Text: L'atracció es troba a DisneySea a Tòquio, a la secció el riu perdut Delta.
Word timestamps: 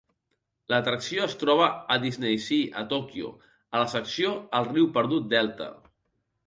L'atracció 0.71 1.27
es 1.31 1.35
troba 1.43 1.67
a 1.97 1.97
DisneySea 2.05 2.81
a 2.81 2.87
Tòquio, 2.95 3.31
a 3.77 3.83
la 3.85 3.93
secció 3.95 4.35
el 4.61 4.71
riu 4.75 4.93
perdut 4.99 5.31
Delta. 5.37 5.75